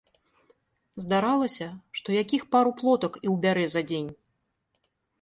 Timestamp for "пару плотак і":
2.57-3.35